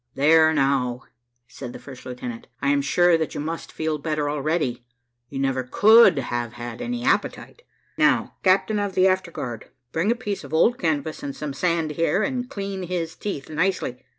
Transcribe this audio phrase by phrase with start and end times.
[0.15, 1.03] "There now,"
[1.47, 4.83] said the first lieutenant, "I am sure that you must feel better already;
[5.29, 7.61] you never could have had any appetite.
[7.99, 12.23] Now, captain of the afterguard, bring a piece of old canvas and some sand here,
[12.23, 13.99] and clean his teeth nicely."